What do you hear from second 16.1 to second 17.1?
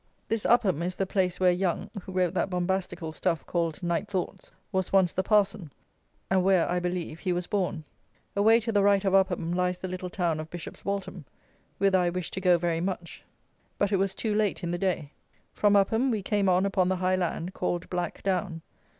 came on upon the